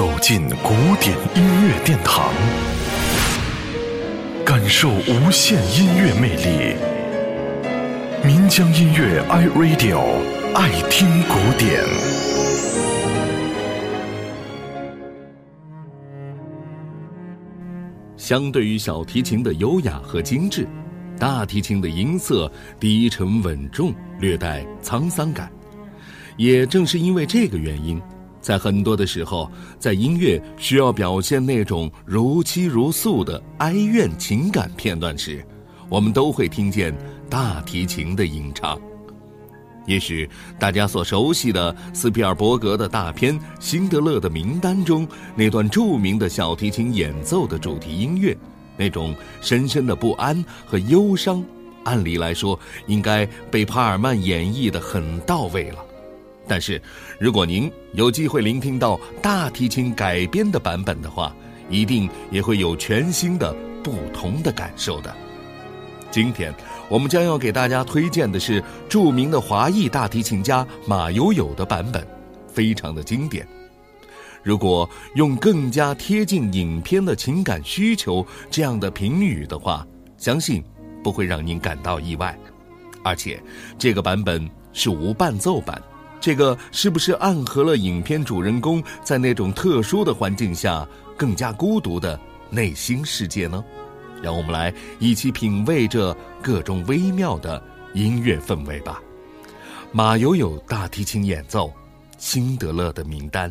[0.00, 2.32] 走进古典音乐殿堂，
[4.46, 6.74] 感受无限音乐魅力。
[8.24, 10.00] 民江音乐 iRadio
[10.54, 11.84] 爱听古典。
[18.16, 20.66] 相对于小提琴的优雅和精致，
[21.18, 25.52] 大提琴的音色低沉稳重，略带沧桑感。
[26.38, 28.00] 也正是因为这个原因。
[28.40, 35.44] 在很多的时候，在音乐需要表现那种如泣如诉的哀怨情感片段时，
[35.88, 36.96] 我们都会听见
[37.28, 38.80] 大提琴的吟唱。
[39.86, 48.36] 也许大家所熟悉的斯皮尔伯格的大片《辛德勒的名单》中那段著名的小提琴演奏的主题音乐，
[48.76, 51.44] 那种深深的不安和忧伤，
[51.84, 55.78] 按理来说应该被帕尔曼演绎的很到位了。
[56.50, 56.82] 但是，
[57.20, 61.32] 如果您有机会聆听到大提琴改编的版本的话，
[61.68, 65.14] 一定也会有全新的、不同的感受的。
[66.10, 66.52] 今天
[66.88, 72.04] 我们将要给大家推荐的是著名的华裔大提琴家马友友的版本，
[72.48, 73.46] 非常的经典。
[74.42, 79.86] 如果用更加贴近影片的情感需求这样的评语的话，
[80.18, 80.60] 相信
[81.00, 82.36] 不会让您感到意外。
[83.04, 83.40] 而且，
[83.78, 85.80] 这个版本是无伴奏版。
[86.20, 92.18] 这个是不是暗合了影片主人公在那种特殊的环境下更加孤独的
[92.50, 93.64] 内心世界呢？
[94.22, 97.62] 让我们来一起品味这各种微妙的
[97.94, 99.00] 音乐氛围吧。
[99.92, 101.68] 马友友大提琴演奏
[102.18, 103.50] 《辛德勒的名单》。